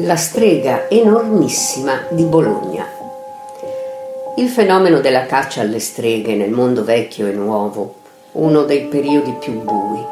La 0.00 0.16
strega 0.16 0.90
enormissima 0.90 2.02
di 2.10 2.24
Bologna. 2.24 2.86
Il 4.36 4.50
fenomeno 4.50 5.00
della 5.00 5.24
caccia 5.24 5.62
alle 5.62 5.78
streghe 5.78 6.34
nel 6.34 6.50
mondo 6.50 6.84
vecchio 6.84 7.26
e 7.26 7.32
nuovo, 7.32 7.94
uno 8.32 8.64
dei 8.64 8.88
periodi 8.88 9.34
più 9.40 9.62
bui, 9.62 10.04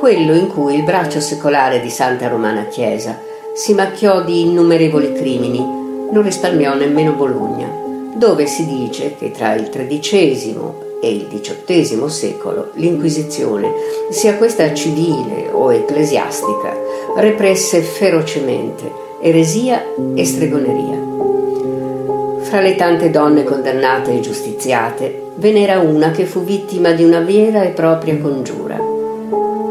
quello 0.00 0.34
in 0.34 0.48
cui 0.48 0.74
il 0.74 0.82
braccio 0.82 1.20
secolare 1.20 1.80
di 1.80 1.90
Santa 1.90 2.26
Romana 2.26 2.64
Chiesa 2.64 3.20
si 3.54 3.72
macchiò 3.72 4.24
di 4.24 4.40
innumerevoli 4.40 5.12
crimini, 5.12 5.58
non 5.58 6.22
risparmiò 6.22 6.74
nemmeno 6.74 7.12
Bologna, 7.12 7.68
dove 8.16 8.46
si 8.46 8.66
dice 8.66 9.14
che 9.16 9.30
tra 9.30 9.54
il 9.54 9.68
XIII 9.68 10.56
e 11.00 11.14
il 11.14 11.28
XVIII 11.28 12.10
secolo 12.10 12.70
l'Inquisizione, 12.74 13.72
sia 14.10 14.34
questa 14.34 14.74
civile 14.74 15.50
o 15.52 15.72
ecclesiastica, 15.72 16.76
represse 17.14 17.80
ferocemente 17.80 19.06
eresia 19.22 19.82
e 20.14 20.24
stregoneria. 20.24 20.98
Fra 22.40 22.60
le 22.60 22.74
tante 22.74 23.10
donne 23.10 23.44
condannate 23.44 24.12
e 24.12 24.20
giustiziate, 24.20 25.32
ve 25.34 25.52
n'era 25.52 25.78
una 25.78 26.10
che 26.10 26.24
fu 26.24 26.42
vittima 26.42 26.92
di 26.92 27.04
una 27.04 27.20
vera 27.20 27.62
e 27.62 27.68
propria 27.68 28.18
congiura. 28.18 28.78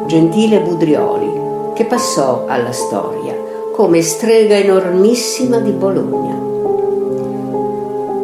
Gentile 0.08 0.60
Budrioli, 0.60 1.74
che 1.74 1.86
passò 1.86 2.46
alla 2.48 2.72
storia 2.72 3.36
come 3.74 4.02
strega 4.02 4.56
enormissima 4.56 5.58
di 5.60 5.72
Bologna. 5.72 6.38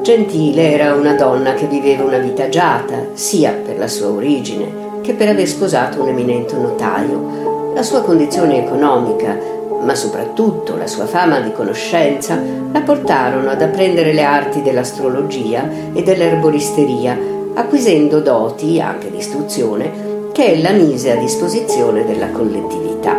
Gentile 0.01 0.71
era 0.71 0.93
una 0.93 1.15
donna 1.15 1.53
che 1.53 1.65
viveva 1.65 2.03
una 2.03 2.17
vita 2.17 2.43
agiata, 2.43 3.07
sia 3.13 3.51
per 3.65 3.77
la 3.77 3.87
sua 3.87 4.09
origine 4.09 4.83
che 5.01 5.13
per 5.13 5.29
aver 5.29 5.47
sposato 5.47 6.01
un 6.01 6.09
eminente 6.09 6.55
notaio. 6.57 7.73
La 7.73 7.83
sua 7.83 8.01
condizione 8.01 8.65
economica 8.65 9.37
ma 9.81 9.95
soprattutto 9.95 10.75
la 10.75 10.87
sua 10.87 11.05
fama 11.05 11.39
di 11.39 11.51
conoscenza 11.51 12.39
la 12.71 12.81
portarono 12.81 13.49
ad 13.49 13.61
apprendere 13.61 14.13
le 14.13 14.23
arti 14.23 14.61
dell'astrologia 14.61 15.69
e 15.93 16.03
dell'erboristeria, 16.03 17.17
acquisendo 17.53 18.19
doti 18.19 18.81
anche 18.81 19.09
di 19.11 19.17
istruzione 19.17 20.29
che 20.31 20.53
ella 20.53 20.71
mise 20.71 21.11
a 21.11 21.15
disposizione 21.15 22.05
della 22.05 22.29
collettività. 22.29 23.17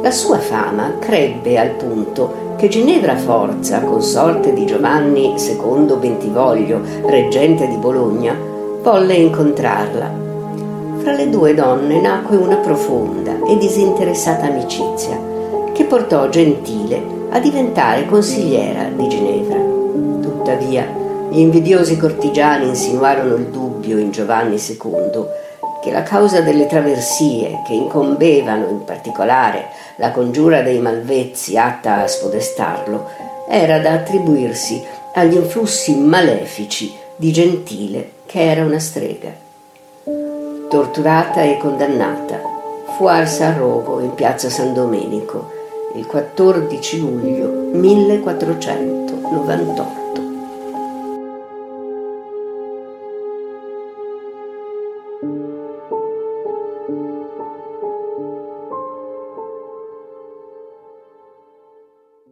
La 0.00 0.10
sua 0.12 0.38
fama 0.38 0.98
crebbe 1.00 1.58
al 1.58 1.70
punto 1.70 2.54
che 2.56 2.68
Ginevra 2.68 3.16
Forza, 3.16 3.80
consorte 3.80 4.52
di 4.52 4.64
Giovanni 4.64 5.34
II 5.36 5.96
Bentivoglio, 5.98 6.80
reggente 7.06 7.66
di 7.66 7.76
Bologna, 7.76 8.34
volle 8.80 9.14
incontrarla. 9.14 10.27
Fra 11.00 11.12
le 11.12 11.28
due 11.28 11.54
donne 11.54 12.00
nacque 12.00 12.36
una 12.36 12.56
profonda 12.56 13.32
e 13.46 13.56
disinteressata 13.56 14.46
amicizia 14.46 15.18
che 15.72 15.84
portò 15.84 16.28
Gentile 16.28 17.00
a 17.30 17.38
diventare 17.38 18.06
consigliera 18.06 18.88
di 18.88 19.08
Ginevra. 19.08 19.58
Tuttavia, 20.20 20.86
gli 21.30 21.38
invidiosi 21.38 21.96
cortigiani 21.96 22.68
insinuarono 22.68 23.36
il 23.36 23.46
dubbio 23.46 23.98
in 23.98 24.10
Giovanni 24.10 24.56
II 24.56 25.24
che 25.80 25.92
la 25.92 26.02
causa 26.02 26.40
delle 26.40 26.66
traversie 26.66 27.62
che 27.66 27.74
incombevano 27.74 28.68
in 28.68 28.84
particolare 28.84 29.68
la 29.96 30.10
congiura 30.10 30.62
dei 30.62 30.80
Malvezzi 30.80 31.56
atta 31.56 32.02
a 32.02 32.06
spodestarlo 32.06 33.08
era 33.48 33.78
da 33.78 33.92
attribuirsi 33.92 34.82
agli 35.14 35.34
influssi 35.34 35.96
malefici 35.96 36.92
di 37.14 37.32
Gentile 37.32 38.10
che 38.26 38.50
era 38.50 38.64
una 38.64 38.78
strega. 38.78 39.46
Torturata 40.68 41.40
e 41.40 41.56
condannata, 41.56 42.38
fu 42.94 43.06
arsa 43.06 43.46
a 43.46 43.54
rogo 43.54 44.00
in 44.00 44.14
piazza 44.14 44.50
San 44.50 44.74
Domenico 44.74 45.50
il 45.94 46.04
14 46.04 47.00
luglio 47.00 47.70
1498. 47.72 49.97